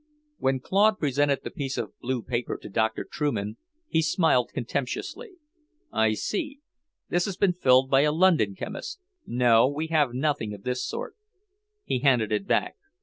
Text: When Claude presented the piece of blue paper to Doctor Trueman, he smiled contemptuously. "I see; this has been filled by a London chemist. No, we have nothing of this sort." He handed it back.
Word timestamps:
When 0.39 0.59
Claude 0.59 0.97
presented 0.97 1.41
the 1.43 1.51
piece 1.51 1.77
of 1.77 1.93
blue 1.99 2.23
paper 2.23 2.57
to 2.59 2.69
Doctor 2.69 3.03
Trueman, 3.05 3.57
he 3.87 4.01
smiled 4.01 4.49
contemptuously. 4.51 5.33
"I 5.91 6.13
see; 6.13 6.59
this 7.09 7.25
has 7.25 7.37
been 7.37 7.53
filled 7.53 7.91
by 7.91 8.01
a 8.01 8.11
London 8.11 8.55
chemist. 8.55 8.99
No, 9.27 9.67
we 9.67 9.89
have 9.89 10.15
nothing 10.15 10.55
of 10.55 10.63
this 10.63 10.83
sort." 10.83 11.15
He 11.83 11.99
handed 11.99 12.31
it 12.31 12.47
back. 12.47 12.77